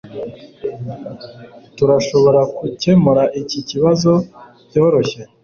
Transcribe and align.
Turashobora 1.75 2.41
gukemura 2.59 3.23
iki 3.41 3.59
kibazo 3.69 4.11
byoroshye 4.67 5.21